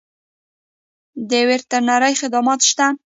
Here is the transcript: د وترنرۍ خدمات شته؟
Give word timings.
د 1.29 1.31
وترنرۍ 1.49 2.13
خدمات 2.21 2.59
شته؟ 2.69 2.85